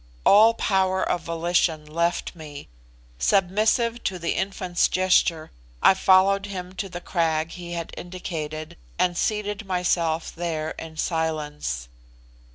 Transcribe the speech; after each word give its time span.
All 0.25 0.55
power 0.55 1.07
of 1.07 1.21
volition 1.21 1.85
left 1.85 2.35
me. 2.35 2.67
Submissive 3.19 4.03
to 4.05 4.17
the 4.17 4.31
infant's 4.31 4.87
gesture, 4.87 5.51
I 5.83 5.93
followed 5.93 6.47
him 6.47 6.73
to 6.77 6.89
the 6.89 7.01
crag 7.01 7.51
he 7.51 7.73
had 7.73 7.93
indicated, 7.95 8.77
and 8.97 9.15
seated 9.15 9.67
myself 9.67 10.33
there 10.33 10.71
in 10.79 10.97
silence. 10.97 11.87